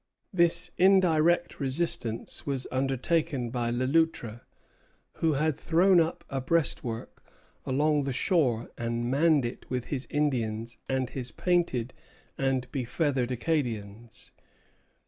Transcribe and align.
This 0.33 0.71
indirect 0.79 1.59
resistance 1.59 2.43
was 2.43 2.65
undertaken 2.71 3.51
by 3.51 3.69
Le 3.69 3.83
Loutre, 3.85 4.41
who 5.17 5.33
had 5.33 5.55
thrown 5.59 5.99
up 5.99 6.23
a 6.27 6.41
breastwork 6.41 7.21
along 7.67 8.05
the 8.05 8.11
shore 8.11 8.71
and 8.79 9.11
manned 9.11 9.45
it 9.45 9.69
with 9.69 9.89
his 9.93 10.07
Indians 10.09 10.79
and 10.89 11.11
his 11.11 11.31
painted 11.31 11.93
and 12.35 12.65
be 12.71 12.83
feathered 12.83 13.31
Acadians. 13.31 14.31